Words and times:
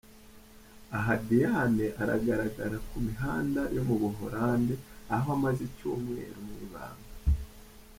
Aha 0.97 1.13
Diane 1.27 1.85
aragaragara 2.01 2.77
ku 2.87 2.97
mihanda 3.05 3.61
yo 3.75 3.81
mu 3.87 3.95
Buhorandi 4.01 4.75
aho 5.15 5.27
amaze 5.37 5.61
icyumweru 5.69 6.37
mu 6.45 6.53
ibanga. 6.65 7.05